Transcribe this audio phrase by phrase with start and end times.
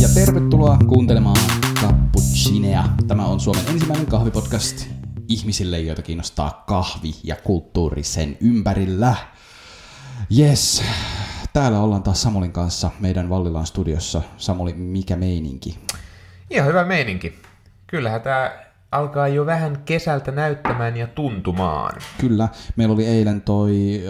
[0.00, 1.36] Ja tervetuloa kuuntelemaan
[1.80, 2.84] Cappuccinea.
[3.08, 4.86] Tämä on Suomen ensimmäinen kahvipodcast
[5.28, 9.14] ihmisille, joita kiinnostaa kahvi ja kulttuuri sen ympärillä.
[10.38, 10.82] Yes,
[11.52, 14.22] täällä ollaan taas Samulin kanssa meidän Vallilaan studiossa.
[14.36, 15.78] Samuli, mikä meininki?
[16.50, 17.38] Ihan hyvä meininki.
[17.86, 18.52] Kyllähän tämä
[18.94, 22.00] alkaa jo vähän kesältä näyttämään ja tuntumaan.
[22.20, 24.02] Kyllä, meillä oli eilen toi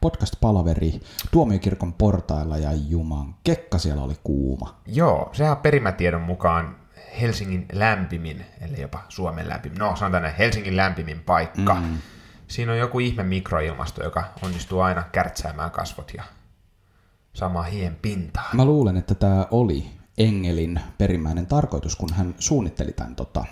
[0.00, 4.80] podcast-palaveri Tuomiokirkon portailla ja Juman kekka siellä oli kuuma.
[4.86, 6.76] Joo, sehän on perimätiedon mukaan
[7.20, 11.74] Helsingin lämpimin, eli jopa Suomen lämpimin, no sanotaan näin, Helsingin lämpimin paikka.
[11.74, 11.98] Mm.
[12.48, 16.22] Siinä on joku ihme mikroilmasto, joka onnistuu aina kärtsäämään kasvot ja
[17.32, 18.50] samaa hien pintaa.
[18.52, 23.44] Mä luulen, että tämä oli Engelin perimmäinen tarkoitus, kun hän suunnitteli tämän tota,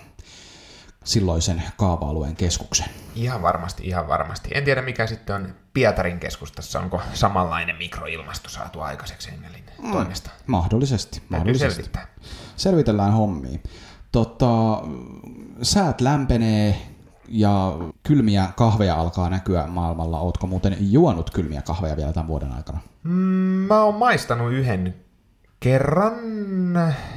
[1.03, 2.87] silloisen kaava-alueen keskuksen.
[3.15, 4.49] Ihan varmasti, ihan varmasti.
[4.53, 9.91] En tiedä mikä sitten on Pietarin keskustassa, onko samanlainen mikroilmasto saatu aikaiseksi Engelin mm.
[9.91, 10.29] toimesta.
[10.47, 11.19] Mahdollisesti.
[11.19, 11.73] Täytyy mahdollisesti.
[11.73, 12.07] selvittää.
[12.55, 13.59] Selvitellään hommia.
[14.11, 14.81] Tota,
[15.61, 16.81] säät lämpenee
[17.27, 20.19] ja kylmiä kahveja alkaa näkyä maailmalla.
[20.19, 22.79] Ootko muuten juonut kylmiä kahveja vielä tämän vuoden aikana?
[23.03, 23.11] Mm,
[23.67, 24.95] mä oon maistanut yhden
[25.61, 26.13] kerran.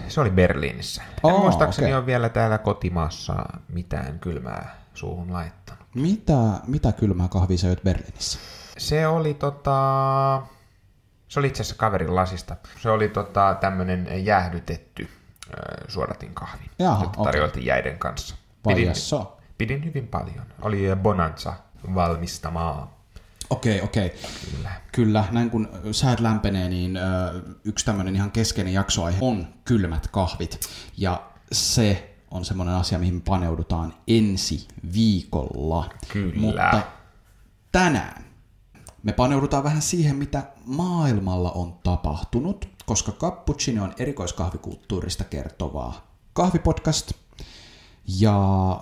[0.08, 1.02] Se oli Berliinissä.
[1.02, 1.94] En Oo, muistaakseni okei.
[1.94, 3.34] ole vielä täällä kotimaassa
[3.68, 5.84] mitään kylmää suuhun laittanut.
[5.94, 6.34] Mitä,
[6.66, 8.38] mitä kylmää kahvia sä Berliinissä?
[8.78, 10.42] Se oli tota...
[11.28, 12.56] Se oli itse asiassa kaverin lasista.
[12.82, 15.08] Se oli tota tämmönen jäähdytetty
[15.88, 16.64] suodatin kahvi.
[16.78, 18.36] Jaha, jota tarjoltiin jäiden kanssa.
[18.68, 18.92] Pidin,
[19.58, 20.46] pidin hyvin paljon.
[20.62, 21.54] Oli Bonanza
[21.94, 23.03] valmistamaa.
[23.50, 24.12] Okei, okei.
[24.50, 24.70] Kyllä.
[24.92, 27.02] Kyllä, näin kun säät lämpenee, niin ö,
[27.64, 30.60] yksi tämmöinen ihan keskeinen jaksoaihe on kylmät kahvit.
[30.96, 35.90] Ja se on semmoinen asia, mihin me paneudutaan ensi viikolla.
[36.12, 36.40] Kyllä.
[36.40, 36.82] Mutta
[37.72, 38.24] tänään
[39.02, 47.12] me paneudutaan vähän siihen, mitä maailmalla on tapahtunut, koska Cappuccino on erikoiskahvikulttuurista kertovaa kahvipodcast.
[48.20, 48.80] Ja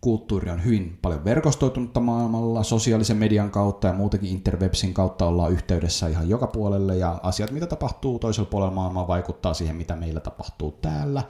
[0.00, 6.08] erikoiskahvikulttuuri on hyvin paljon verkostoitunutta maailmalla, sosiaalisen median kautta ja muutenkin interwebsin kautta ollaan yhteydessä
[6.08, 10.72] ihan joka puolelle ja asiat, mitä tapahtuu toisella puolella maailmaa, vaikuttaa siihen, mitä meillä tapahtuu
[10.82, 11.22] täällä.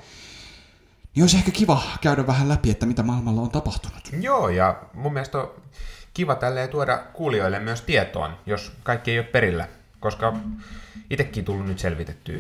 [1.15, 4.11] Niin olisi ehkä kiva käydä vähän läpi, että mitä maailmalla on tapahtunut.
[4.21, 5.51] Joo, ja mun mielestä on
[6.15, 9.69] kiva tälleen tuoda kuulijoille myös tietoon, jos kaikki ei ole perillä,
[10.01, 10.37] koska
[11.11, 12.39] itsekin tullut nyt selvitettyä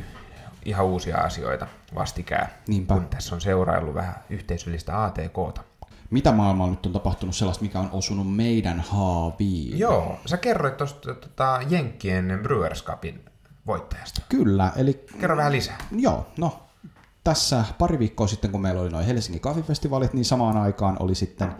[0.65, 2.95] ihan uusia asioita vastikään, Niinpä.
[2.95, 5.70] kun tässä on seuraillut vähän yhteisöllistä ATKta.
[6.11, 9.79] Mitä maailmalla nyt on tapahtunut sellaista, mikä on osunut meidän haaviin?
[9.79, 13.25] Joo, sä kerroit tuosta tota, Jenkkien Brewers Cupin
[13.67, 14.21] voittajasta.
[14.29, 15.79] Kyllä, eli Kerro vähän lisää.
[15.97, 16.63] joo, no
[17.25, 21.55] tässä pari viikkoa sitten, kun meillä oli noin Helsingin kahvifestivaalit, niin samaan aikaan oli sitten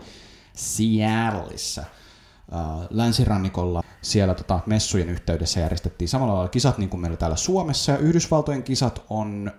[0.53, 7.35] Seattleissa äh, länsirannikolla siellä tota, messujen yhteydessä järjestettiin samalla lailla kisat niin kuin meillä täällä
[7.35, 9.51] Suomessa, ja Yhdysvaltojen kisat on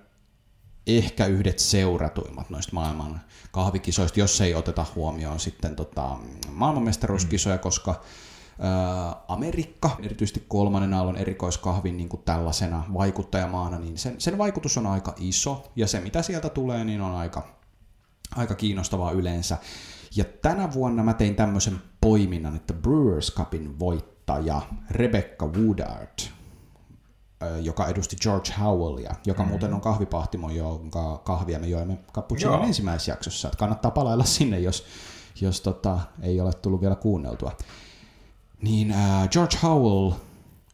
[0.87, 3.21] ehkä yhdet seuratuimmat noista maailman
[3.53, 6.17] kahvikisoista, jos ei oteta huomioon sitten tota,
[6.51, 8.01] maailmanmestaruuskisoja, koska
[8.59, 14.87] ää, Amerikka, erityisesti kolmannen aallon erikoiskahvin niin kuin tällaisena vaikuttajamaana, niin sen, sen vaikutus on
[14.87, 17.49] aika iso, ja se mitä sieltä tulee, niin on aika,
[18.37, 19.59] aika kiinnostavaa yleensä.
[20.17, 26.19] Ja tänä vuonna mä tein tämmöisen poiminnan, että Brewers Cupin voittaja Rebecca Woodard,
[27.63, 29.49] joka edusti George Howellia, joka mm.
[29.49, 33.49] muuten on kahvipahtimo, jonka kahvia me joimme Cappuccinon ensimmäisessä jaksossa.
[33.49, 34.85] Että kannattaa palailla sinne, jos,
[35.41, 37.57] jos tota, ei ole tullut vielä kuunneltua.
[38.63, 40.13] Niin äh, George Howell,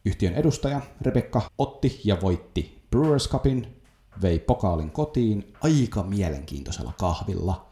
[0.05, 3.83] yhtiön edustaja, Rebecca, otti ja voitti Brewers Cupin,
[4.23, 7.67] vei pokaalin kotiin aika mielenkiintoisella kahvilla,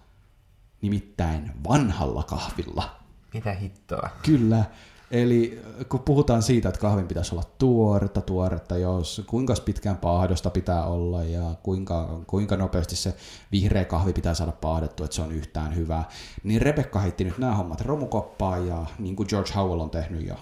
[0.83, 2.97] nimittäin vanhalla kahvilla.
[3.34, 4.09] Mitä hittoa?
[4.23, 4.65] Kyllä.
[5.11, 10.50] Eli äh, kun puhutaan siitä, että kahvin pitäisi olla tuoretta, tuoretta, jos kuinka pitkään paahdosta
[10.50, 13.15] pitää olla ja kuinka, kuinka nopeasti se
[13.53, 16.04] vihreä kahvi pitää saada paahdettua, että se on yhtään hyvää,
[16.42, 20.34] niin Rebecca heitti nyt nämä hommat romukoppaan ja niin kuin George Howell on tehnyt jo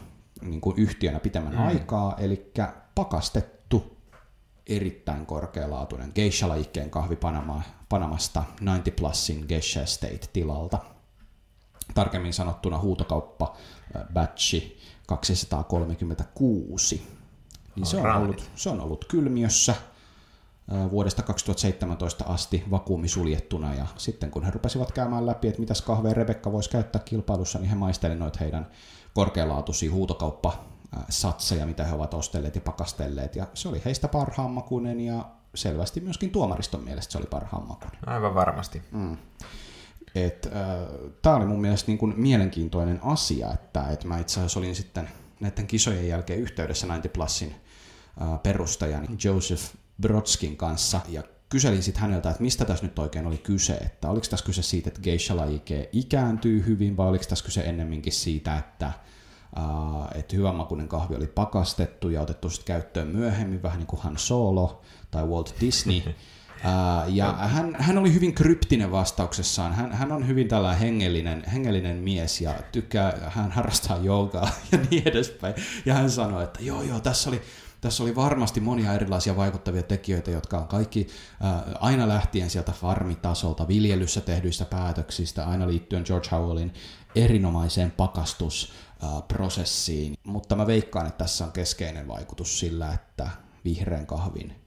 [0.43, 1.67] niin kuin yhtiönä pitemmän mm.
[1.67, 2.53] aikaa, eli
[2.95, 3.97] pakastettu
[4.67, 10.94] erittäin korkealaatuinen geisha-lajikkeen kahvi Panama, Panamasta 90 Plusin Geisha Estate tilalta
[11.95, 13.57] tarkemmin sanottuna huutokauppa
[14.13, 17.09] batchi 236.
[17.77, 19.75] Niin se, on ollut, se on ollut kylmiössä
[20.91, 26.53] vuodesta 2017 asti vakuumisuljettuna ja sitten kun he rupesivat käymään läpi, että mitäs kahveja Rebekka
[26.53, 28.67] voisi käyttää kilpailussa, niin he maisteli noita heidän
[29.15, 30.65] korkealaatuisia huutokauppa
[30.97, 35.25] äh, satseja, mitä he ovat ostelleet ja pakastelleet, ja se oli heistä parhaan makuinen, ja
[35.55, 38.09] selvästi myöskin tuomariston mielestä se oli parhaan makuinen.
[38.09, 38.83] Aivan varmasti.
[38.93, 39.17] Mm.
[40.15, 40.53] Et, äh,
[41.23, 45.09] Tämä oli mun mielestä niin kuin mielenkiintoinen asia, että, että mä itse asiassa olin sitten
[45.41, 47.55] näiden kisojen jälkeen yhteydessä 90 Plusin
[48.23, 49.63] äh, perustajan Joseph
[50.03, 54.27] Brodskin kanssa ja kyselin sitten häneltä, että mistä tässä nyt oikein oli kyse, että oliko
[54.31, 58.93] tässä kyse siitä, että geisha-lajike ikääntyy hyvin vai oliko tässä kyse ennemminkin siitä, että
[59.59, 64.19] Uh, että hyvänmakuinen kahvi oli pakastettu ja otettu sitten käyttöön myöhemmin, vähän niin kuin Han
[64.19, 66.03] Solo tai Walt Disney.
[67.09, 69.75] Ja hän, hän oli hyvin kryptinen vastauksessaan.
[69.75, 75.09] Hän, hän on hyvin tällainen hengellinen, hengellinen mies ja tykkää, hän harrastaa joogaa ja niin
[75.09, 75.55] edespäin.
[75.87, 77.43] Ja hän sanoi, että joo joo, tässä oli,
[77.81, 81.07] tässä oli varmasti monia erilaisia vaikuttavia tekijöitä, jotka on kaikki
[81.41, 86.73] ää, aina lähtien sieltä farmitasolta, viljelyssä tehdyistä päätöksistä, aina liittyen George Howellin
[87.15, 90.15] erinomaiseen pakastusprosessiin.
[90.25, 93.29] Mutta mä veikkaan, että tässä on keskeinen vaikutus sillä, että
[93.65, 94.64] vihreän kahvin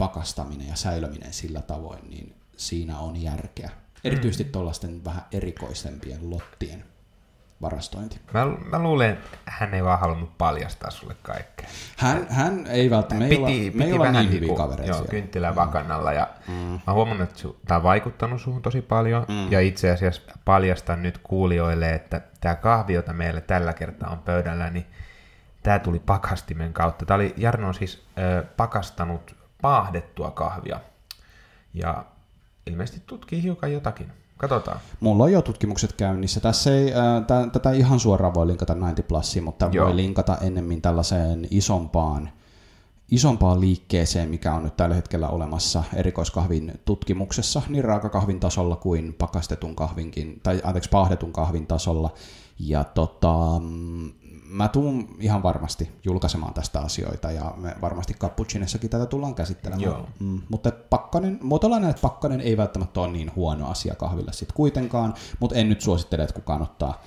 [0.00, 3.70] pakastaminen ja säilöminen sillä tavoin, niin siinä on järkeä.
[4.04, 4.50] Erityisesti mm.
[4.50, 6.84] tuollaisten vähän erikoisempien lottien
[7.62, 8.20] varastointi.
[8.34, 11.68] Mä, mä luulen, että hän ei vaan halunnut paljastaa sulle kaikkea.
[11.96, 14.56] Hän, hän ei välttämättä, me ei piti, olla, piti me olla vähän niin niinku, hyviä
[14.56, 15.10] kavereita Joo, siellä.
[15.10, 16.12] kynttilän vakannalla.
[16.12, 16.54] Ja mm.
[16.54, 19.24] Mä oon huomannut, että tämä on vaikuttanut suhun tosi paljon.
[19.28, 19.52] Mm.
[19.52, 24.70] Ja itse asiassa paljastan nyt kuulijoille, että tämä kahvi, jota meillä tällä kertaa on pöydällä,
[24.70, 24.86] niin
[25.62, 27.06] tämä tuli pakastimen kautta.
[27.06, 30.80] Tämä oli, Jarno on siis ö, pakastanut paahdettua kahvia.
[31.74, 32.04] Ja
[32.66, 34.12] ilmeisesti tutkii hiukan jotakin.
[34.36, 34.80] Katsotaan.
[35.00, 36.40] Mulla on jo tutkimukset käynnissä.
[36.40, 39.86] Tässä ei, äh, t- tätä ihan suoraan voi linkata 90 Plusiin, mutta Joo.
[39.86, 42.30] voi linkata ennemmin tällaiseen isompaan,
[43.10, 49.76] isompaan liikkeeseen, mikä on nyt tällä hetkellä olemassa erikoiskahvin tutkimuksessa, niin raakakahvin tasolla kuin pakastetun
[49.76, 52.14] kahvinkin, tai anteeksi, paahdetun kahvin tasolla.
[52.58, 54.12] Ja tota, mm,
[54.50, 59.82] mä tuun ihan varmasti julkaisemaan tästä asioita, ja me varmasti Cappuccinessakin tätä tullaan käsittelemään.
[59.82, 60.08] Joo.
[60.20, 65.14] Mm, mutta pakkanen, muotoilainen, että pakkanen ei välttämättä ole niin huono asia kahville sitten kuitenkaan,
[65.40, 67.02] mutta en nyt suosittele, että kukaan ottaa,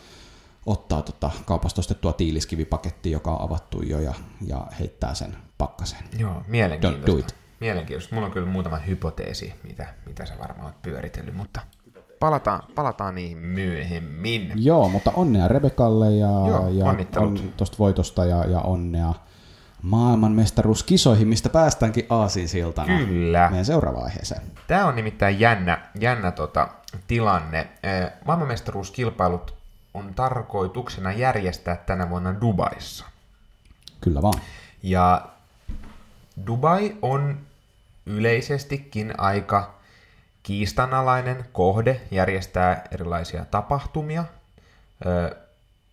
[0.65, 4.13] ottaa tota kaupasta ostettua tiiliskivipakettia, joka on avattu jo ja,
[4.45, 6.03] ja heittää sen pakkaseen.
[6.17, 7.33] Joo, Don't do mielenkiintoista.
[7.33, 7.35] it.
[7.59, 8.15] Mielenkiintoista.
[8.15, 11.61] Mulla on kyllä muutama hypoteesi, mitä, mitä sä varmaan oot pyöritellyt, mutta
[12.23, 14.51] palataan, palataan niihin myöhemmin.
[14.55, 16.85] Joo, mutta onnea Rebekalle ja, Joo, ja
[17.17, 19.13] on tosta voitosta ja, ja onnea
[19.81, 23.47] maailmanmestaruuskisoihin, mistä päästäänkin aasinsiltana Kyllä.
[23.49, 24.41] meidän seuraavaan aiheeseen.
[24.67, 26.67] Tämä on nimittäin jännä, jännä tota,
[27.07, 27.67] tilanne.
[28.25, 29.53] Maailmanmestaruuskilpailut
[29.93, 33.05] on tarkoituksena järjestää tänä vuonna Dubaissa.
[34.01, 34.41] Kyllä vaan.
[34.83, 35.27] Ja
[36.47, 37.39] Dubai on
[38.05, 39.72] yleisestikin aika
[40.43, 44.25] kiistanalainen kohde järjestää erilaisia tapahtumia.
[45.05, 45.35] Ö,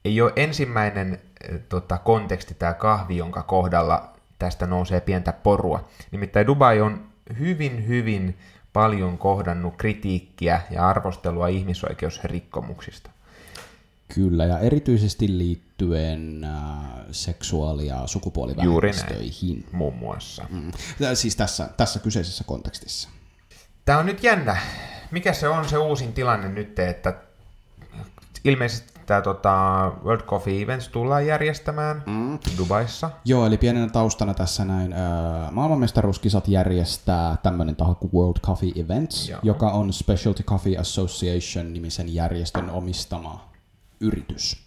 [0.05, 1.21] ei ole ensimmäinen
[1.69, 5.89] tota, konteksti tämä kahvi, jonka kohdalla tästä nousee pientä porua.
[6.11, 7.07] Nimittäin Dubai on
[7.39, 8.39] hyvin, hyvin
[8.73, 13.11] paljon kohdannut kritiikkiä ja arvostelua ihmisoikeusrikkomuksista.
[14.15, 16.51] Kyllä, ja erityisesti liittyen äh,
[17.11, 19.67] seksuaali- ja sukupuolivähemmistöihin.
[19.73, 20.47] Muun muassa.
[20.51, 20.73] Mm.
[21.15, 23.09] Siis tässä, tässä kyseisessä kontekstissa.
[23.85, 24.57] Tämä on nyt jännä.
[25.11, 27.15] Mikä se on se uusin tilanne nyt, että
[28.45, 32.39] ilmeisesti tämä tota, World Coffee Events tullaan järjestämään mm.
[32.59, 33.11] Dubaissa.
[33.25, 39.29] Joo, eli pienenä taustana tässä näin, äh, maailmanmestaruuskisat järjestää tämmöinen taho kuin World Coffee Events,
[39.29, 39.41] Joo.
[39.43, 43.51] joka on Specialty Coffee Association nimisen järjestön omistama
[44.01, 44.67] yritys,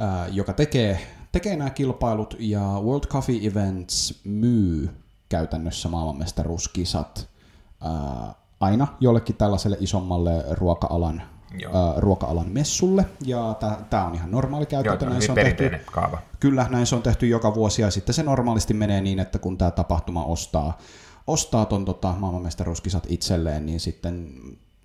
[0.00, 1.00] äh, joka tekee,
[1.32, 4.90] tekee nämä kilpailut, ja World Coffee Events myy
[5.28, 7.28] käytännössä maailmanmestaruuskisat
[7.86, 8.34] äh,
[8.64, 11.22] aina jollekin tällaiselle isommalle ruoka-alan,
[11.58, 11.94] Joo.
[11.96, 13.56] ruoka-alan messulle, ja
[13.90, 15.04] tämä on ihan normaali Joo, käytäntö.
[15.04, 16.18] on näin se on tehty kaava.
[16.40, 19.58] Kyllä, näin se on tehty joka vuosi ja sitten se normaalisti menee niin, että kun
[19.58, 20.78] tämä tapahtuma ostaa,
[21.26, 24.28] ostaa ton tota, maailmanmestaruuskisat itselleen, niin sitten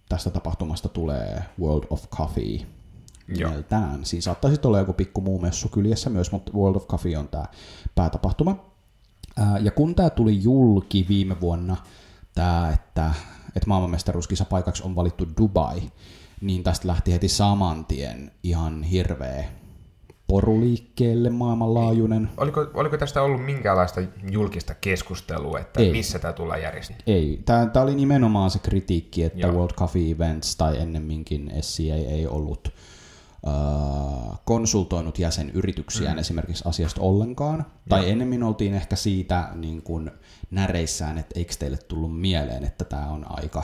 [0.10, 2.60] tästä tapahtumasta tulee World of Coffee
[3.28, 3.50] Joo.
[3.50, 4.06] nimeltään.
[4.06, 7.46] Siinä saattaisi olla joku pikku muu messu kyljessä myös, mutta World of Coffee on tämä
[7.96, 8.66] päätapahtuma.
[9.38, 11.78] Ää, Ja kun tämä tuli julki viime vuonna,
[12.36, 13.14] tämä, että,
[13.56, 15.82] että maailmanmestaruuskisapaikaksi on valittu Dubai,
[16.42, 19.44] niin tästä lähti heti saman tien ihan hirveä
[20.28, 22.30] poruliikkeelle maailmanlaajuinen.
[22.38, 24.02] Oliko, oliko tästä ollut minkäänlaista
[24.32, 25.92] julkista keskustelua, että Ei.
[25.92, 27.04] missä tämä tullaan järjestämään?
[27.08, 29.52] Ei, tämä oli nimenomaan se kritiikki, että Joo.
[29.52, 32.74] World Coffee Events tai ennemminkin SCA ei ollut
[34.46, 36.20] konsultoinut jäsenyrityksiään mm.
[36.20, 37.66] esimerkiksi asiasta ollenkaan.
[37.90, 40.12] Tai ennemmin oltiin ehkä siitä niin kuin
[40.52, 43.64] näreissään, että eikö teille tullut mieleen, että tämä on aika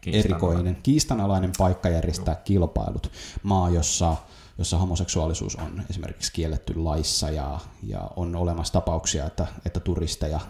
[0.00, 0.32] Kiistanalainen.
[0.32, 3.10] erikoinen, kiistanalainen paikka järjestää kilpailut.
[3.42, 4.16] Maa, jossa,
[4.58, 10.40] jossa homoseksuaalisuus on esimerkiksi kielletty laissa ja, ja on olemassa tapauksia, että, että turisteja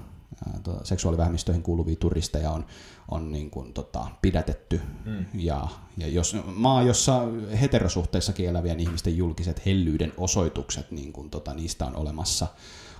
[0.46, 2.66] ää, to, seksuaalivähemmistöihin kuuluvia turisteja on,
[3.10, 4.80] on niin kuin, tota, pidätetty.
[5.04, 5.24] Mm.
[5.34, 7.22] Ja, ja jos, maa, jossa
[7.60, 12.46] heterosuhteissakin elävien ihmisten julkiset hellyyden osoitukset, niin kuin, tota, niistä on olemassa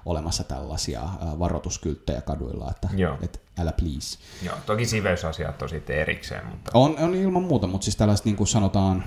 [0.07, 2.89] olemassa tällaisia varoituskylttejä kaduilla, että
[3.23, 4.19] et, älä please.
[4.43, 6.47] Joo, toki siveysasiat on sitten erikseen.
[6.47, 6.71] Mutta...
[6.75, 9.05] On, on ilman muuta, mutta siis tällaiset niin kuin sanotaan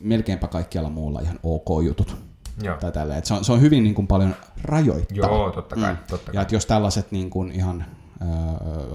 [0.00, 2.16] melkeinpä kaikkialla muulla ihan ok jutut.
[2.62, 2.76] Joo.
[2.76, 3.18] Tai tälle.
[3.18, 5.20] Et se, on, se on hyvin niin kuin paljon rajoittava.
[5.20, 5.92] Joo, totta kai.
[5.92, 5.98] Mm.
[6.10, 6.34] Totta kai.
[6.34, 7.84] Ja että jos tällaiset niin kuin ihan
[8.22, 8.24] ö,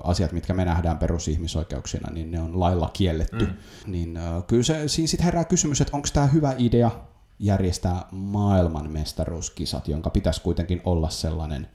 [0.04, 3.54] asiat, mitkä me nähdään perusihmisoikeuksina, niin ne on lailla kielletty, mm.
[3.92, 6.92] niin ö, kyllä se, siinä sitten herää kysymys, että onko tämä hyvä idea
[7.40, 11.68] järjestää maailmanmestaruuskisat, jonka pitäisi kuitenkin olla sellainen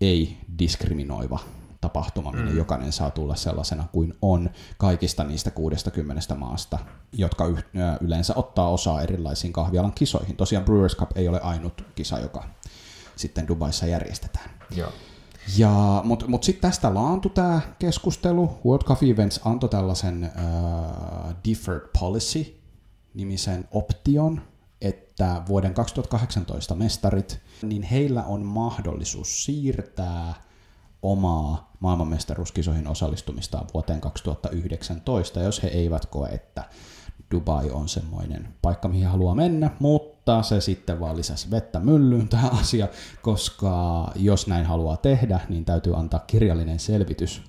[0.00, 1.38] ei-diskriminoiva
[1.82, 2.56] tapahtuma, minne mm.
[2.56, 6.78] jokainen saa tulla sellaisena kuin on kaikista niistä 60 maasta,
[7.12, 7.44] jotka
[8.00, 10.36] yleensä ottaa osaa erilaisiin kahvialan kisoihin.
[10.36, 12.44] Tosiaan Brewers Cup ei ole ainut kisa, joka
[13.16, 14.50] sitten Dubaissa järjestetään.
[14.76, 14.92] Joo.
[15.56, 18.58] Ja, Mutta mut sitten tästä laantui tämä keskustelu.
[18.64, 24.40] World Coffee Events antoi tällaisen uh, Deferred Policy-nimisen option,
[24.80, 30.34] että vuoden 2018 mestarit, niin heillä on mahdollisuus siirtää
[31.02, 36.64] omaa maailmanmestaruuskisoihin osallistumistaan vuoteen 2019, jos he eivät koe, että
[37.30, 42.52] Dubai on semmoinen paikka, mihin haluaa mennä, mutta se sitten vaan lisäsi vettä myllyyn tähän
[42.60, 42.88] asia,
[43.22, 47.42] koska jos näin haluaa tehdä, niin täytyy antaa kirjallinen selvitys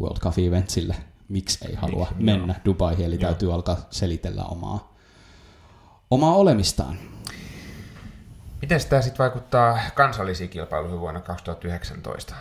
[0.00, 0.96] World Cup Eventsille,
[1.28, 2.60] miksi ei halua mennä.
[2.64, 3.20] Dubaihin, eli joo.
[3.20, 4.96] täytyy alkaa selitellä omaa,
[6.10, 6.96] omaa olemistaan.
[8.60, 12.34] Miten tämä sitten vaikuttaa kansallisiin kilpailuihin vuonna 2019?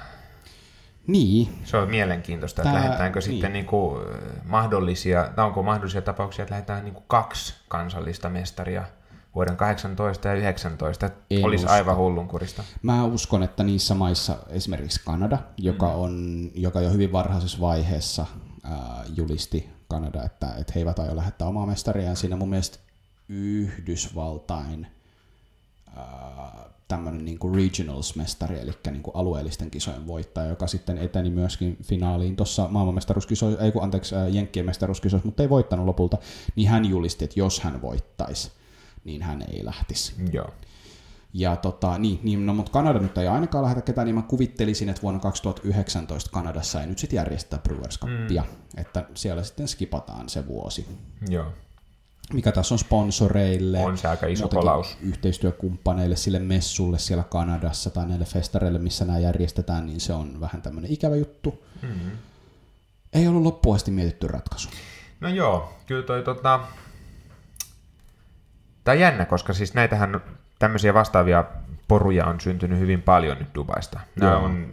[1.07, 1.59] Niin.
[1.63, 3.31] Se on mielenkiintoista, Tää, että lähdetäänkö niin.
[3.31, 3.99] sitten niinku
[4.45, 8.85] mahdollisia, tai onko mahdollisia tapauksia, että lähdetään niinku kaksi kansallista mestaria
[9.35, 11.09] vuoden 18 ja 19.
[11.29, 11.73] En olisi usko.
[11.73, 12.63] aivan hullunkurista.
[12.81, 15.95] Mä uskon, että niissä maissa, esimerkiksi Kanada, joka, mm.
[15.95, 18.25] on, joka jo hyvin varhaisessa vaiheessa
[18.65, 18.71] äh,
[19.15, 22.15] julisti Kanada, että, että he eivät aio lähettää omaa mestariaan.
[22.15, 22.77] Siinä mun mielestä
[23.29, 24.87] Yhdysvaltain–
[26.89, 32.35] tämmöinen niin kuin regionals-mestari, eli niin kuin alueellisten kisojen voittaja, joka sitten eteni myöskin finaaliin
[32.35, 36.17] tuossa maailmanmestaruuskisoissa, ei kun anteeksi, Jenkkien mestaruuskisoissa, mutta ei voittanut lopulta,
[36.55, 38.51] niin hän julisti, että jos hän voittaisi,
[39.03, 40.13] niin hän ei lähtisi.
[40.31, 40.49] Joo.
[41.33, 44.89] Ja tota, niin, niin, no, mutta Kanada nyt ei ainakaan lähetä ketään, niin mä kuvittelisin,
[44.89, 48.81] että vuonna 2019 Kanadassa ei nyt sitten järjestetä Brewers Cupia, mm.
[48.81, 50.87] että siellä sitten skipataan se vuosi.
[51.29, 51.45] Joo
[52.33, 54.97] mikä tässä on sponsoreille, on se aika iso kolaus.
[55.01, 60.61] yhteistyökumppaneille, sille messulle siellä Kanadassa tai näille festareille, missä nämä järjestetään, niin se on vähän
[60.61, 61.63] tämmöinen ikävä juttu.
[61.81, 62.11] Mm-hmm.
[63.13, 64.69] Ei ollut loppuasti mietitty ratkaisu.
[65.19, 66.59] No joo, kyllä toi tota...
[68.83, 70.21] Tämä on jännä, koska siis näitähän
[70.59, 71.45] tämmöisiä vastaavia
[71.87, 73.99] poruja on syntynyt hyvin paljon nyt Dubaista.
[74.15, 74.67] Nämä on,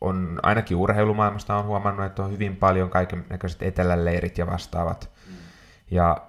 [0.00, 5.10] on, ainakin urheilumaailmasta on huomannut, että on hyvin paljon kaiken näköiset eteläleirit ja vastaavat.
[5.26, 5.34] Mm.
[5.90, 6.28] Ja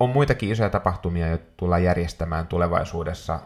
[0.00, 3.40] on muitakin isoja tapahtumia, joita tullaan järjestämään tulevaisuudessa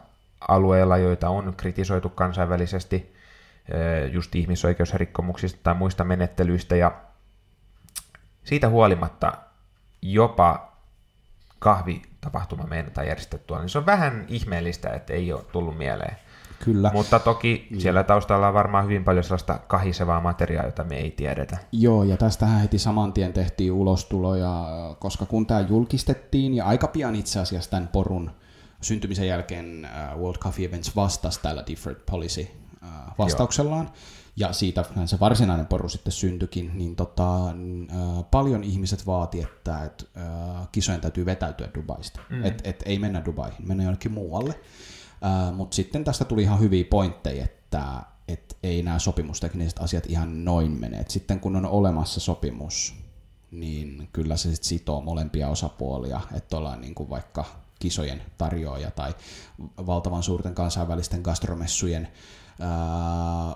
[0.49, 2.97] alueilla, joita on kritisoitu kansainvälisesti
[3.69, 6.93] eh, just ihmisoikeusrikkomuksista tai muista menettelyistä, ja
[8.45, 9.33] siitä huolimatta
[10.03, 10.73] jopa
[11.59, 16.17] kahvitapahtuma meinataan järjestettyä, niin se on vähän ihmeellistä, että ei ole tullut mieleen.
[16.65, 16.91] Kyllä.
[16.93, 17.79] Mutta toki mm.
[17.79, 21.59] siellä taustalla on varmaan hyvin paljon sellaista kahisevaa materiaa, jota me ei tiedetä.
[21.73, 24.67] Joo, ja tästähän heti saman tien tehtiin ulostuloja,
[24.99, 28.31] koska kun tämä julkistettiin, ja aika pian itse asiassa tämän porun
[28.81, 32.47] syntymisen jälkeen äh, World Coffee Events vastasi tällä Different Policy
[32.83, 33.95] äh, vastauksellaan, Joo.
[34.37, 37.55] ja siitä se varsinainen poru sitten syntyikin, niin tota, äh,
[38.31, 40.11] paljon ihmiset vaati, että et,
[40.73, 42.45] kisojen täytyy vetäytyä Dubaista, mm.
[42.45, 44.61] että et ei mennä Dubaihin, mennä jonnekin muualle.
[45.55, 50.81] Mutta sitten tästä tuli ihan hyviä pointteja, että et ei nämä sopimustekniset asiat ihan noin
[50.81, 50.99] mene.
[50.99, 52.95] Et sitten kun on olemassa sopimus,
[53.51, 57.45] niin kyllä se sit sitoo molempia osapuolia, että ollaan niin kuin vaikka
[57.79, 59.15] kisojen tarjoaja tai
[59.87, 62.09] valtavan suurten kansainvälisten gastromessujen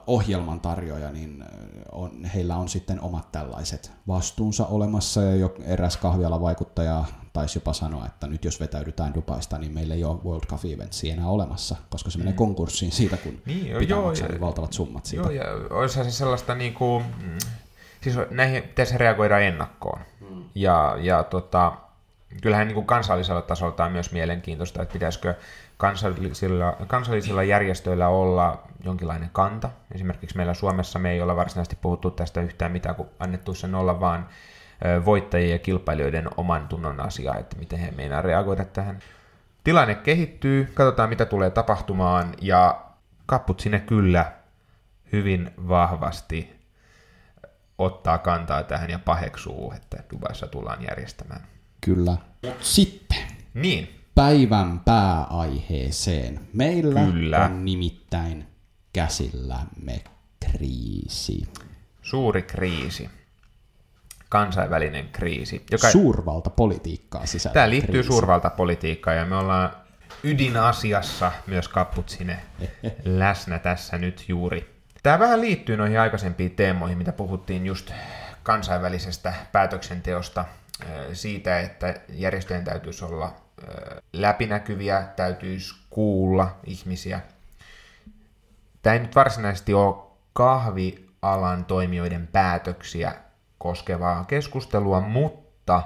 [0.06, 1.44] ohjelman tarjoaja, niin
[1.92, 8.06] on, heillä on sitten omat tällaiset vastuunsa olemassa, ja jo eräs kahviala-vaikuttaja taisi jopa sanoa,
[8.06, 12.10] että nyt jos vetäydytään Dubaista, niin meillä ei ole World Cup Eventsia enää olemassa, koska
[12.10, 12.36] se menee mm.
[12.36, 15.22] konkurssiin siitä, kun niin, pitää joo, maksaa ja, niin valtavat summat siitä.
[15.22, 17.38] Joo, ja olisi se sellaista niin kuin, mm,
[18.00, 20.00] siis näihin pitäisi reagoida ennakkoon.
[20.20, 20.44] Mm.
[20.54, 21.72] Ja, ja tota,
[22.42, 25.34] kyllähän niin kuin kansallisella tasolla tämä on myös mielenkiintoista, että pitäisikö
[25.80, 29.70] kansallisilla, kansallisilla järjestöillä olla jonkinlainen kanta.
[29.94, 34.00] Esimerkiksi meillä Suomessa me ei olla varsinaisesti puhuttu tästä yhtään mitään, kun annettu sen olla
[34.00, 34.28] vaan
[35.04, 38.98] voittajien ja kilpailijoiden oman tunnon asia, että miten he meinaa reagoida tähän.
[39.64, 42.80] Tilanne kehittyy, katsotaan mitä tulee tapahtumaan, ja
[43.26, 44.32] kapput sinne kyllä
[45.12, 46.60] hyvin vahvasti
[47.78, 51.42] ottaa kantaa tähän ja paheksuu, että Dubaissa tullaan järjestämään.
[51.80, 52.16] Kyllä.
[52.60, 53.18] Sitten
[53.54, 56.40] Niin, päivän pääaiheeseen.
[56.52, 57.44] Meillä Kyllä.
[57.44, 58.46] on nimittäin
[58.92, 60.04] käsillämme
[60.46, 61.48] kriisi.
[62.02, 63.10] suuri kriisi,
[64.28, 68.06] kansainvälinen kriisi, joka Suurvaltapolitiikkaa sisältää Tämä liittyy kriisi.
[68.06, 69.70] suurvaltapolitiikkaan ja me ollaan
[70.24, 72.36] ydinasiassa myös kapput sinne
[73.04, 74.74] läsnä tässä nyt juuri.
[75.02, 77.90] Tämä vähän liittyy noihin aikaisempiin teemoihin, mitä puhuttiin just
[78.42, 80.44] kansainvälisestä päätöksenteosta,
[81.12, 83.49] siitä, että järjestöjen täytyisi olla
[84.12, 87.20] läpinäkyviä, täytyisi kuulla ihmisiä.
[88.82, 89.96] Tämä ei nyt varsinaisesti ole
[90.32, 93.14] kahvialan toimijoiden päätöksiä
[93.58, 95.82] koskevaa keskustelua, mutta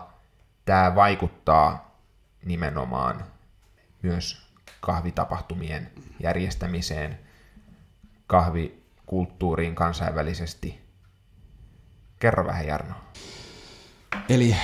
[0.65, 1.99] tämä vaikuttaa
[2.45, 3.25] nimenomaan
[4.03, 4.47] myös
[4.81, 5.91] kahvitapahtumien
[6.21, 7.19] järjestämiseen,
[8.27, 10.85] kahvikulttuuriin kansainvälisesti.
[12.19, 12.95] Kerro vähän Jarno.
[14.29, 14.57] Eli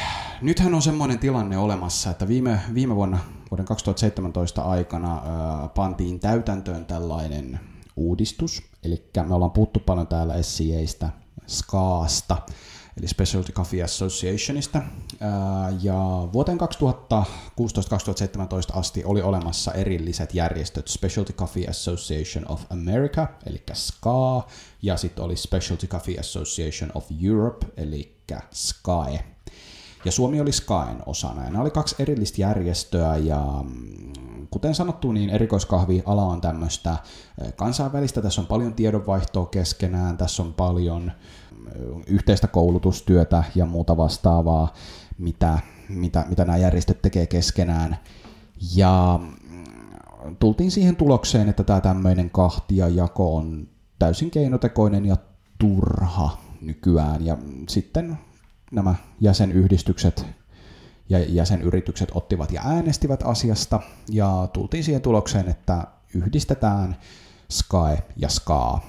[0.42, 3.18] nythän on semmoinen tilanne olemassa, että viime, viime vuonna,
[3.50, 7.60] vuoden 2017 aikana ää, pantiin täytäntöön tällainen
[7.96, 8.62] uudistus.
[8.84, 11.10] Eli me ollaan puhuttu paljon täällä SCAstä,
[11.46, 12.36] SCAasta,
[12.96, 14.82] eli Specialty Coffee Associationista.
[15.82, 16.62] Ja vuoteen 2016-2017
[18.78, 24.46] asti oli olemassa erilliset järjestöt Specialty Coffee Association of America, eli SCA,
[24.82, 28.16] ja sitten oli Specialty Coffee Association of Europe, eli
[28.52, 29.24] SCAE.
[30.04, 31.44] Ja Suomi oli SKAen osana.
[31.44, 36.96] Ja nämä oli kaksi erillistä järjestöä ja mm, kuten sanottu, niin erikoiskahviala on tämmöistä
[37.42, 38.22] eh, kansainvälistä.
[38.22, 41.12] Tässä on paljon tiedonvaihtoa keskenään, tässä on paljon
[41.52, 44.74] mm, yhteistä koulutustyötä ja muuta vastaavaa,
[45.18, 47.96] mitä, mitä, mitä nämä järjestöt tekee keskenään.
[48.76, 55.16] Ja mm, tultiin siihen tulokseen, että tämä tämmöinen kahtia jako on täysin keinotekoinen ja
[55.58, 57.26] turha nykyään.
[57.26, 57.38] Ja
[57.68, 58.18] sitten
[58.70, 60.26] nämä jäsenyhdistykset
[61.08, 66.96] ja jäsenyritykset ottivat ja äänestivät asiasta ja tultiin siihen tulokseen, että yhdistetään
[67.48, 68.80] SKAE ja SKA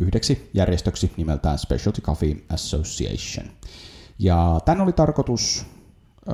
[0.00, 3.46] yhdeksi järjestöksi nimeltään Specialty Coffee Association.
[4.18, 5.66] Ja tämän oli tarkoitus
[6.28, 6.32] ö,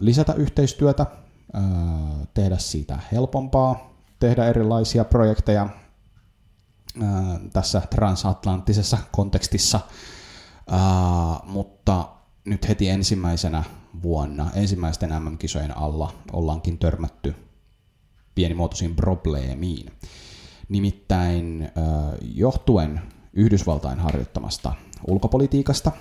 [0.00, 1.06] lisätä yhteistyötä,
[1.54, 1.58] ö,
[2.34, 5.68] tehdä siitä helpompaa, tehdä erilaisia projekteja
[6.96, 7.04] ö,
[7.52, 9.80] tässä transatlanttisessa kontekstissa,
[10.70, 10.74] ö,
[11.46, 12.17] mutta
[12.48, 13.64] nyt heti ensimmäisenä
[14.02, 17.34] vuonna, ensimmäisten MM-kisojen alla, ollaankin törmätty
[18.34, 19.92] pienimuotoisiin probleemiin.
[20.68, 21.70] Nimittäin
[22.34, 23.00] johtuen
[23.32, 24.72] Yhdysvaltain harjoittamasta
[25.06, 25.92] ulkopolitiikasta,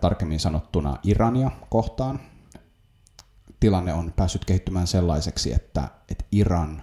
[0.00, 2.20] tarkemmin sanottuna Irania kohtaan,
[3.60, 6.82] tilanne on päässyt kehittymään sellaiseksi, että, että Iran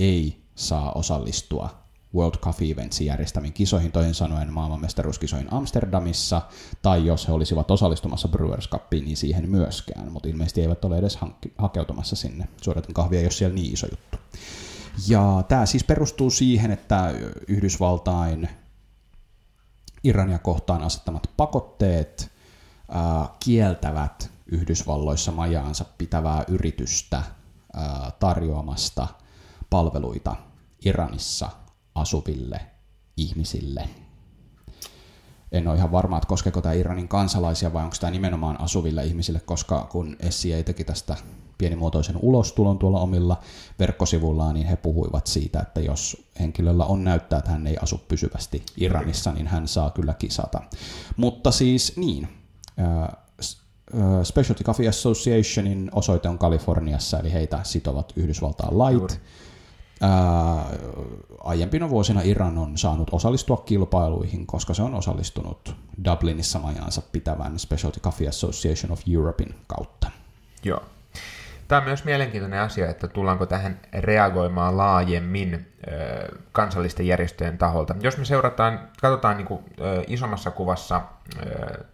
[0.00, 6.42] ei saa osallistua World Coffee Eventsin järjestämiin kisoihin, toisin sanoen maailmanmestaruuskisoihin Amsterdamissa,
[6.82, 11.16] tai jos he olisivat osallistumassa Brewers Cupiin, niin siihen myöskään, mutta ilmeisesti eivät ole edes
[11.16, 12.48] hankki, hakeutumassa sinne.
[12.62, 14.18] Suodatin kahvia ole siellä niin iso juttu.
[15.08, 17.14] Ja tämä siis perustuu siihen, että
[17.48, 18.48] Yhdysvaltain
[20.04, 22.30] Irania kohtaan asettamat pakotteet
[22.88, 27.22] ää, kieltävät Yhdysvalloissa majaansa pitävää yritystä
[27.74, 29.08] ää, tarjoamasta
[29.70, 30.36] palveluita
[30.84, 31.50] Iranissa
[32.00, 32.60] asuville
[33.16, 33.88] ihmisille.
[35.52, 39.40] En ole ihan varma, että koskeeko tämä Iranin kansalaisia vai onko tämä nimenomaan asuville ihmisille,
[39.40, 41.16] koska kun SCA teki tästä
[41.58, 43.40] pienimuotoisen ulostulon tuolla omilla
[43.78, 48.62] verkkosivuillaan, niin he puhuivat siitä, että jos henkilöllä on näyttää, että hän ei asu pysyvästi
[48.76, 50.60] Iranissa, niin hän saa kyllä kisata.
[51.16, 52.28] Mutta siis niin,
[54.22, 58.98] Specialty Coffee Associationin osoite on Kaliforniassa, eli heitä sitovat Yhdysvaltain lait.
[58.98, 59.14] Juuri.
[60.00, 60.64] Ää,
[61.44, 68.00] aiempina vuosina Iran on saanut osallistua kilpailuihin, koska se on osallistunut Dublinissa majaansa pitävän Specialty
[68.00, 70.10] Coffee Association of Europein kautta.
[70.64, 70.82] Joo.
[71.68, 77.94] Tämä on myös mielenkiintoinen asia, että tullaanko tähän reagoimaan laajemmin ö, kansallisten järjestöjen taholta.
[78.00, 81.02] Jos me seurataan, katsotaan niin kuin, ö, isommassa kuvassa
[81.46, 81.84] ö,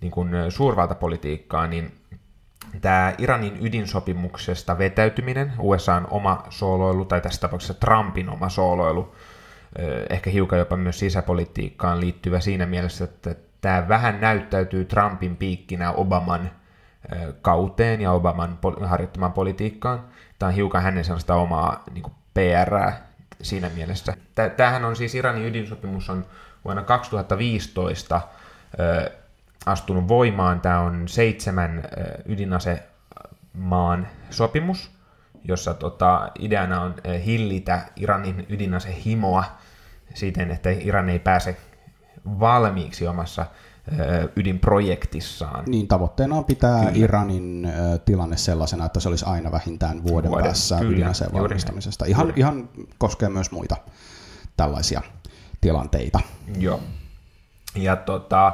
[0.00, 1.92] niin kuin suurvaltapolitiikkaa, niin
[2.80, 9.14] tämä Iranin ydinsopimuksesta vetäytyminen, USAn oma sooloilu, tai tässä tapauksessa Trumpin oma sooloilu,
[10.10, 16.50] ehkä hiukan jopa myös sisäpolitiikkaan liittyvä siinä mielessä, että tämä vähän näyttäytyy Trumpin piikkinä Obaman
[17.42, 20.04] kauteen ja Obaman harjoittamaan politiikkaan.
[20.38, 22.92] Tämä on hiukan hänen sellaista omaa niin PR
[23.42, 24.14] siinä mielessä.
[24.56, 26.26] Tämähän on siis Iranin ydinsopimus on
[26.64, 28.20] vuonna 2015
[29.66, 30.60] astunut voimaan.
[30.60, 31.82] Tämä on seitsemän
[32.26, 34.90] ydinasemaan sopimus,
[35.44, 39.44] jossa tota, ideana on hillitä Iranin ydinase himoa
[40.14, 41.56] siten, että Iran ei pääse
[42.40, 43.46] valmiiksi omassa
[44.36, 45.64] ydinprojektissaan.
[45.66, 46.92] Niin, tavoitteena on pitää kyllä.
[46.94, 47.68] Iranin
[48.04, 52.04] tilanne sellaisena, että se olisi aina vähintään vuoden, vuoden päässä kyllä, ydinaseen valmistamisesta.
[52.04, 53.76] Ihan, ihan koskee myös muita
[54.56, 55.02] tällaisia
[55.60, 56.20] tilanteita.
[56.58, 56.80] Joo.
[57.74, 58.52] Ja tota,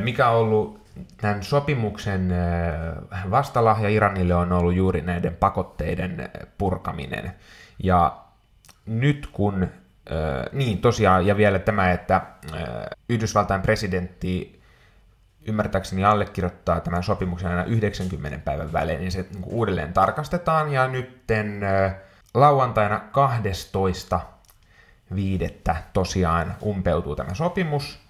[0.00, 0.84] mikä on ollut
[1.16, 2.32] tämän sopimuksen
[3.30, 7.32] vastalahja Iranille on ollut juuri näiden pakotteiden purkaminen.
[7.82, 8.16] Ja
[8.86, 9.68] nyt kun,
[10.52, 12.20] niin tosiaan, ja vielä tämä, että
[13.08, 14.60] Yhdysvaltain presidentti
[15.46, 21.60] ymmärtääkseni allekirjoittaa tämän sopimuksen aina 90 päivän välein, niin se niin uudelleen tarkastetaan, ja nytten
[22.34, 24.20] lauantaina 12
[25.14, 28.03] viidettä tosiaan umpeutuu tämä sopimus,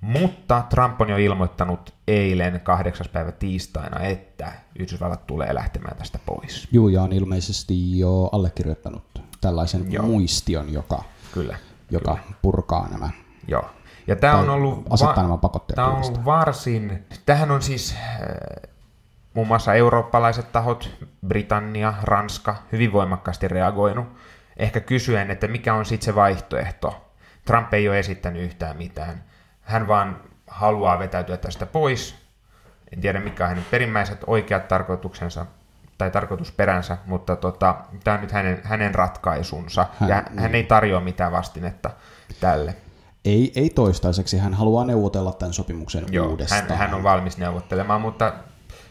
[0.00, 6.68] mutta Trump on jo ilmoittanut eilen kahdeksas päivä tiistaina, että Yhdysvallat tulee lähtemään tästä pois.
[6.72, 10.06] Joo, ja on ilmeisesti jo allekirjoittanut tällaisen Joo.
[10.06, 11.56] muistion, joka, kyllä,
[11.90, 12.34] joka kyllä.
[12.42, 13.10] purkaa nämä
[13.48, 13.70] Joo.
[14.06, 18.70] Ja tämä on ollut, asettaa nämä pakotteet tämä on ollut varsin, tähän on siis äh,
[19.34, 20.90] muun muassa eurooppalaiset tahot,
[21.26, 24.06] Britannia, Ranska, hyvin voimakkaasti reagoinut,
[24.56, 27.06] ehkä kysyen, että mikä on sitten se vaihtoehto.
[27.44, 29.24] Trump ei ole esittänyt yhtään mitään
[29.70, 32.14] hän vaan haluaa vetäytyä tästä pois.
[32.92, 35.46] En tiedä, mikä on hänen perimmäiset oikeat tarkoituksensa
[35.98, 40.38] tai tarkoitusperänsä, mutta tota, tämä on nyt hänen, hänen ratkaisunsa, hän, ja niin.
[40.38, 41.90] hän ei tarjoa mitään vastinetta
[42.40, 42.74] tälle.
[43.24, 46.68] Ei, ei toistaiseksi, hän haluaa neuvotella tämän sopimuksen Joo, uudestaan.
[46.68, 48.32] Hän, hän on valmis neuvottelemaan, mutta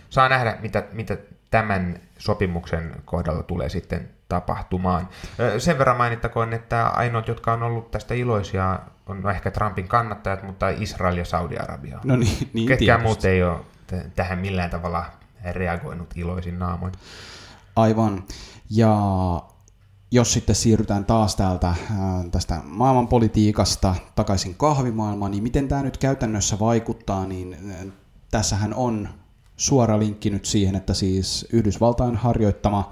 [0.10, 1.18] saa nähdä, mitä, mitä
[1.52, 5.08] tämän sopimuksen kohdalla tulee sitten tapahtumaan.
[5.58, 10.70] Sen verran mainittakoon, että ainoat, jotka on ollut tästä iloisia, on ehkä Trumpin kannattajat, mutta
[10.70, 12.00] Israel ja Saudi-Arabia.
[12.04, 15.06] No niin, niin Ketkään muut ei ole t- tähän millään tavalla
[15.52, 16.94] reagoinut iloisin naamoin.
[17.76, 18.24] Aivan.
[18.70, 18.98] Ja
[20.12, 21.76] jos sitten siirrytään taas täältä
[22.32, 27.58] tästä maailmanpolitiikasta takaisin kahvimaailmaan, niin miten tämä nyt käytännössä vaikuttaa, niin
[28.32, 29.10] tässähän on
[29.58, 32.92] suora linkki nyt siihen, että siis Yhdysvaltain harjoittama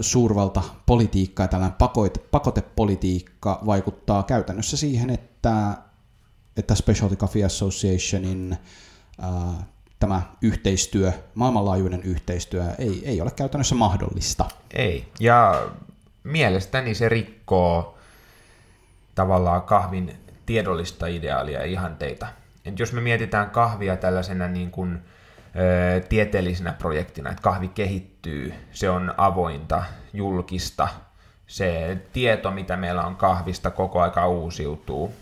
[0.00, 5.76] suurvaltapolitiikka ja tällainen pakote, pakotepolitiikka vaikuttaa käytännössä siihen, että,
[6.56, 8.56] että Specialty Coffee Associationin
[9.20, 9.30] ää,
[9.98, 14.44] tämä yhteistyö, maailmanlaajuinen yhteistyö ei, ei ole käytännössä mahdollista.
[14.74, 15.66] Ei, ja
[16.24, 17.98] mielestäni se rikkoo
[19.14, 22.26] tavallaan kahvin tiedollista ideaalia ja ihanteita.
[22.64, 24.98] Et jos me mietitään kahvia tällaisena niin kuin
[26.08, 30.88] tieteellisenä projektina, että kahvi kehittyy, se on avointa, julkista,
[31.46, 35.14] se tieto, mitä meillä on kahvista, koko aika uusiutuu.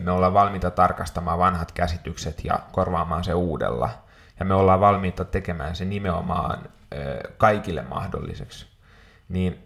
[0.00, 3.90] Me ollaan valmiita tarkastamaan vanhat käsitykset ja korvaamaan se uudella.
[4.40, 6.68] Ja me ollaan valmiita tekemään se nimenomaan
[7.38, 8.66] kaikille mahdolliseksi.
[9.28, 9.58] Niin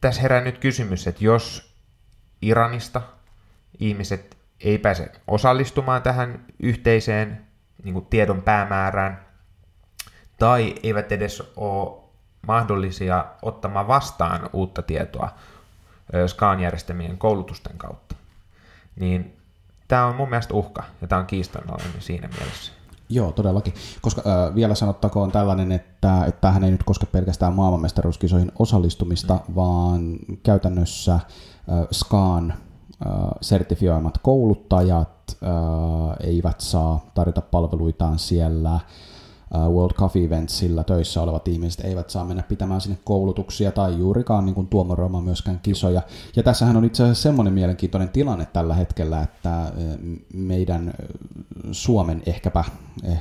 [0.00, 1.74] tässä herää nyt kysymys, että jos
[2.42, 3.02] Iranista
[3.78, 7.47] ihmiset ei pääse osallistumaan tähän yhteiseen
[7.84, 9.26] niin kuin tiedon päämäärään,
[10.38, 11.98] tai eivät edes ole
[12.46, 15.28] mahdollisia ottamaan vastaan uutta tietoa
[16.26, 18.14] SCAN-järjestelmien koulutusten kautta.
[18.96, 19.36] Niin
[19.88, 22.72] tämä on mun mielestä uhka, ja tämä on kiistanalainen siinä mielessä.
[23.08, 23.74] Joo, todellakin.
[24.00, 29.54] Koska äh, vielä sanottakoon tällainen, että, että tämähän ei nyt koske pelkästään maailmanmestaruuskisoihin osallistumista, mm.
[29.54, 31.20] vaan käytännössä äh,
[31.90, 32.54] SCAN
[33.40, 35.17] sertifioimat kouluttajat
[36.20, 38.80] eivät saa tarjota palveluitaan siellä.
[39.70, 44.54] World Coffee Eventsillä töissä olevat ihmiset eivät saa mennä pitämään sinne koulutuksia tai juurikaan niin
[44.54, 46.02] kuin tuomoroimaan myöskään kisoja.
[46.36, 49.72] Ja tässähän on itse asiassa semmoinen mielenkiintoinen tilanne tällä hetkellä, että
[50.34, 50.94] meidän
[51.72, 52.64] Suomen ehkäpä
[53.04, 53.18] eh,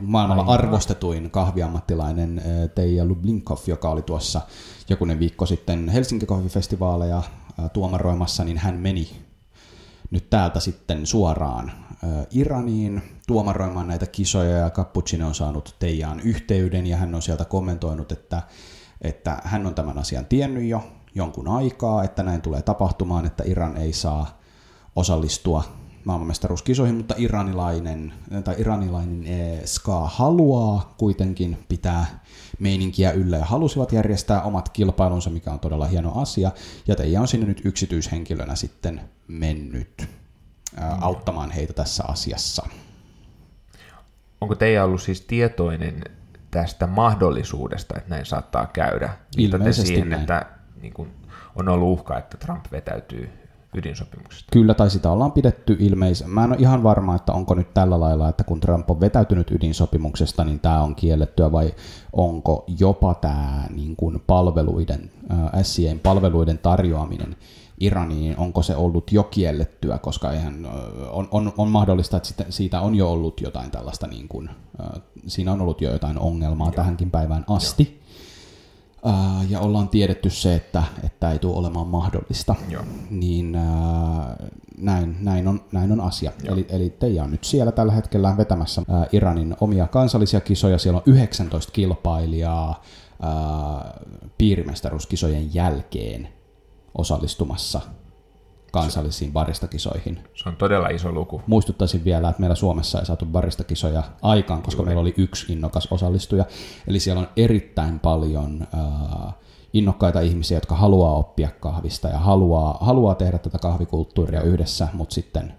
[0.00, 2.42] maailmalla arvostetuin kahviammattilainen
[2.74, 4.40] Teija Lublinkov, joka oli tuossa
[4.88, 7.22] jokunen viikko sitten Helsinki Coffee-festivaaleja
[7.72, 9.10] tuomaroimassa, niin hän meni
[10.10, 11.72] nyt täältä sitten suoraan
[12.30, 18.12] Iraniin tuomaroimaan näitä kisoja ja Cappuccino on saanut Teijaan yhteyden ja hän on sieltä kommentoinut,
[18.12, 18.42] että,
[19.00, 20.82] että hän on tämän asian tiennyt jo
[21.14, 24.40] jonkun aikaa, että näin tulee tapahtumaan, että Iran ei saa
[24.96, 25.64] osallistua
[26.04, 28.12] maailmanmestaruuskisoihin, mutta iranilainen,
[28.44, 32.20] tai iranilainen eh, SKA haluaa kuitenkin pitää
[32.58, 36.50] meininkiä yllä ja halusivat järjestää omat kilpailunsa, mikä on todella hieno asia.
[36.86, 40.08] Ja Teija on sinne nyt yksityishenkilönä sitten mennyt
[40.76, 41.02] ää, mm.
[41.02, 42.66] auttamaan heitä tässä asiassa.
[44.40, 46.04] Onko Teija ollut siis tietoinen
[46.50, 49.10] tästä mahdollisuudesta, että näin saattaa käydä?
[49.36, 50.20] Ilmeisesti siihen, näin.
[50.20, 50.46] että
[50.82, 51.10] niin kun,
[51.56, 53.39] on ollut uhka, että Trump vetäytyy
[53.74, 54.48] ydinsopimuksesta.
[54.52, 56.30] Kyllä, tai sitä ollaan pidetty ilmeisen.
[56.30, 59.50] Mä en ole ihan varma, että onko nyt tällä lailla, että kun Trump on vetäytynyt
[59.50, 61.74] ydinsopimuksesta, niin tämä on kiellettyä, vai
[62.12, 67.36] onko jopa tämä niin kuin palveluiden, äh, SCAn palveluiden tarjoaminen
[67.80, 70.66] Iraniin, onko se ollut jo kiellettyä, koska eihän,
[71.10, 74.50] on, on, on mahdollista, että siitä on jo ollut jotain tällaista, niin kuin,
[75.26, 76.74] siinä on ollut jo jotain ongelmaa Joo.
[76.74, 77.82] tähänkin päivään asti.
[77.82, 78.00] Joo.
[79.48, 82.82] Ja ollaan tiedetty se, että, että ei tule olemaan mahdollista, Joo.
[83.10, 86.32] niin uh, näin, näin, on, näin on asia.
[86.44, 90.78] Eli, eli Teija on nyt siellä tällä hetkellä vetämässä uh, Iranin omia kansallisia kisoja.
[90.78, 92.82] Siellä on 19 kilpailijaa
[93.22, 96.28] uh, piirimestaruuskisojen jälkeen
[96.98, 97.80] osallistumassa
[98.70, 100.18] kansallisiin baristakisoihin.
[100.34, 101.42] Se on todella iso luku.
[101.46, 104.88] Muistuttaisin vielä, että meillä Suomessa ei saatu baristakisoja aikaan, koska Juuri.
[104.88, 106.44] meillä oli yksi innokas osallistuja.
[106.86, 109.34] Eli siellä on erittäin paljon äh,
[109.72, 115.54] innokkaita ihmisiä, jotka haluaa oppia kahvista ja haluaa, haluaa tehdä tätä kahvikulttuuria yhdessä, mutta sitten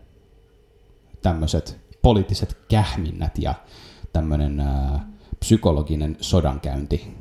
[1.22, 3.54] tämmöiset poliittiset kähminnät ja
[4.14, 5.02] tämmöinen äh,
[5.40, 7.18] psykologinen sodankäynti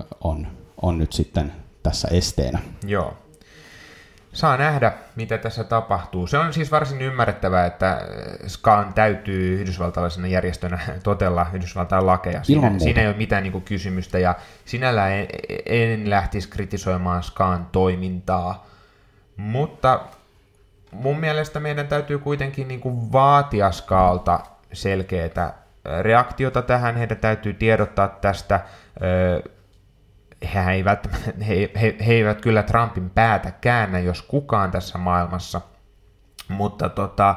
[0.00, 0.46] äh, on,
[0.82, 1.52] on nyt sitten
[1.82, 2.58] tässä esteenä.
[2.86, 3.14] Joo
[4.32, 6.26] saa nähdä, mitä tässä tapahtuu.
[6.26, 8.00] Se on siis varsin ymmärrettävää, että
[8.46, 12.44] SKAN täytyy yhdysvaltalaisena järjestönä totella Yhdysvaltain lakeja.
[12.44, 15.26] Siinä, siinä ei ole mitään niin kuin, kysymystä, ja sinällään en,
[15.66, 18.66] en lähtisi kritisoimaan SKAN toimintaa,
[19.36, 20.00] mutta
[20.92, 24.40] mun mielestä meidän täytyy kuitenkin niin kuin, vaatia SKAalta
[24.72, 25.54] selkeää
[26.02, 28.60] reaktiota tähän, heidän täytyy tiedottaa tästä,
[30.54, 31.08] he eivät,
[31.48, 35.60] he, he, he eivät kyllä Trumpin päätä käännä, jos kukaan tässä maailmassa,
[36.48, 37.34] mutta tota,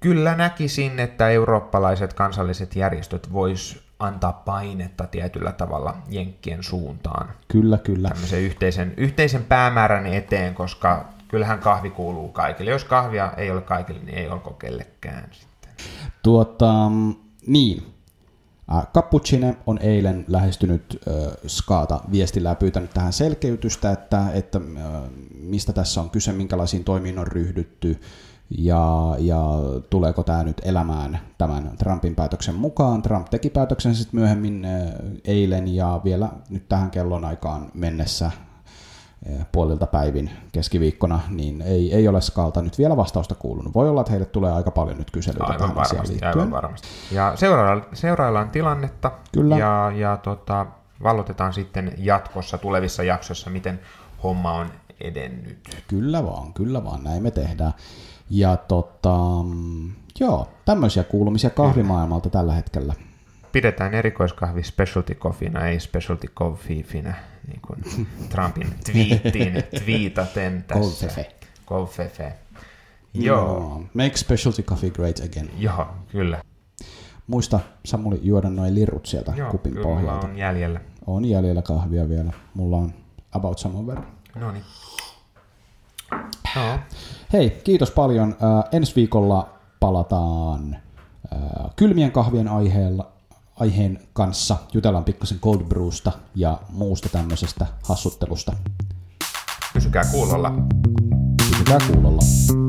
[0.00, 7.28] kyllä näkisin, että eurooppalaiset kansalliset järjestöt vois antaa painetta tietyllä tavalla Jenkkien suuntaan.
[7.48, 8.08] Kyllä, kyllä.
[8.08, 12.70] Tämmöisen yhteisen, yhteisen päämäärän eteen, koska kyllähän kahvi kuuluu kaikille.
[12.70, 15.70] Jos kahvia ei ole kaikille, niin ei olko kellekään sitten.
[16.22, 16.72] Tuota,
[17.46, 17.94] niin,
[18.94, 21.00] Cappuccine on eilen lähestynyt
[21.46, 24.60] Skaata viestillä ja pyytänyt tähän selkeytystä, että, että
[25.34, 28.00] mistä tässä on kyse, minkälaisiin toimiin on ryhdytty
[28.58, 29.44] ja, ja
[29.90, 33.02] tuleeko tämä nyt elämään tämän Trumpin päätöksen mukaan.
[33.02, 34.66] Trump teki päätöksen sitten myöhemmin
[35.24, 38.30] eilen ja vielä nyt tähän kellon aikaan mennessä
[39.52, 43.74] puolilta päivin keskiviikkona, niin ei, ei ole Skalta nyt vielä vastausta kuulunut.
[43.74, 46.34] Voi olla, että heille tulee aika paljon nyt kyselyitä aivan tähän varmasti, liittyen.
[46.34, 46.88] Aivan varmasti.
[47.10, 49.58] Ja seuraillaan, seuraillaan tilannetta Kyllä.
[49.58, 50.66] ja, ja tota,
[51.02, 53.80] valotetaan sitten jatkossa tulevissa jaksoissa, miten
[54.22, 54.66] homma on
[55.00, 55.58] edennyt.
[55.88, 57.72] Kyllä vaan, kyllä vaan, näin me tehdään.
[58.30, 59.18] Ja tota,
[60.20, 62.94] joo, tämmöisiä kuulumisia kahvimaailmalta tällä hetkellä.
[63.52, 67.14] Pidetään erikoiskahvi specialty coffeena, ei specialty coffeefinä
[67.46, 70.80] niin kuin Trumpin twiittiin twiitaten tässä.
[71.06, 71.32] Golfefe.
[71.66, 72.32] Golfefe.
[73.14, 73.38] Joo.
[73.38, 73.82] Joo.
[73.94, 75.50] Make specialty coffee great again.
[75.58, 76.42] Joo, kyllä.
[77.26, 80.26] Muista Samuli juoda noin lirut sieltä Joo, kupin kyllä pohjalta.
[80.26, 80.80] on jäljellä.
[81.06, 82.32] On jäljellä kahvia vielä.
[82.54, 82.94] Mulla on
[83.32, 84.06] about saman verran.
[84.34, 84.64] No niin.
[86.56, 86.78] No.
[87.32, 88.28] Hei, kiitos paljon.
[88.28, 90.76] Uh, ensi viikolla palataan
[91.32, 93.12] uh, kylmien kahvien aiheella,
[93.56, 94.56] aiheen kanssa.
[94.72, 98.52] Jutellaan pikkasen cold brewsta ja muusta tämmöisestä hassuttelusta.
[99.74, 100.52] Pysykää kuulolla.
[101.50, 102.22] Pysykää kuulolla.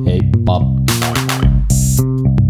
[0.06, 0.60] Heippa.
[0.60, 2.43] Moi moi.